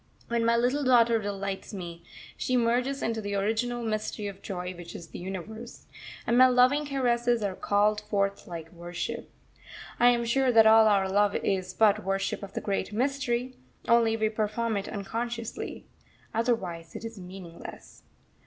When 0.29 0.43
my 0.43 0.57
little 0.57 0.83
daughter 0.83 1.19
delights 1.21 1.75
me, 1.75 2.03
she 2.35 2.57
merges 2.57 3.03
into 3.03 3.21
the 3.21 3.35
original 3.35 3.83
mystery 3.83 4.25
of 4.25 4.41
joy 4.41 4.73
which 4.73 4.95
is 4.95 5.09
the 5.09 5.19
Universe; 5.19 5.85
and 6.25 6.35
my 6.35 6.47
loving 6.47 6.87
caresses 6.87 7.43
are 7.43 7.53
called 7.53 8.01
forth 8.09 8.47
like 8.47 8.71
worship. 8.73 9.29
I 9.99 10.07
am 10.09 10.25
sure 10.25 10.51
that 10.53 10.65
all 10.65 10.87
our 10.87 11.07
love 11.07 11.35
is 11.35 11.75
but 11.75 12.03
worship 12.03 12.41
of 12.41 12.53
the 12.53 12.61
Great 12.61 12.91
Mystery, 12.91 13.53
only 13.87 14.17
we 14.17 14.29
perform 14.29 14.75
it 14.75 14.89
unconsciously. 14.89 15.85
Otherwise 16.33 16.95
it 16.95 17.05
is 17.05 17.19
meaningless. 17.19 18.01